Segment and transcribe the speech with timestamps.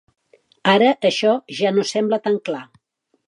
[0.71, 2.63] Ara això ja no sembla tan clar.